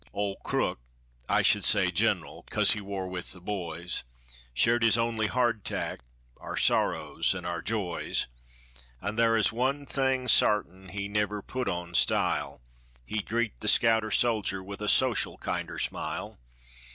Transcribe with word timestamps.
Old 0.13 0.37
Crook! 0.41 0.79
I 1.29 1.43
should 1.43 1.63
say 1.63 1.91
gen'l, 1.91 2.41
cos 2.49 2.71
he 2.71 2.81
war 2.81 3.07
with 3.07 3.33
the 3.33 3.39
boys, 3.39 4.03
Shared 4.51 4.81
his 4.81 4.97
only 4.97 5.27
hard 5.27 5.63
tack, 5.63 5.99
our 6.37 6.57
sorrows, 6.57 7.35
and 7.35 7.45
our 7.45 7.61
joys; 7.61 8.25
An' 8.99 9.15
thar 9.17 9.37
is 9.37 9.53
one 9.53 9.85
thing 9.85 10.27
sartin 10.27 10.89
he 10.89 11.07
never 11.07 11.43
put 11.43 11.69
on 11.69 11.93
style; 11.93 12.61
He'd 13.05 13.29
greet 13.29 13.59
the 13.59 13.67
scout 13.67 14.03
or 14.03 14.09
soldier 14.09 14.63
with 14.63 14.81
a 14.81 14.89
social 14.89 15.37
kinder 15.37 15.77
smile. 15.77 16.39